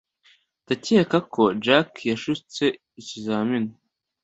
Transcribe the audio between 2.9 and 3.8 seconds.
ikizamini.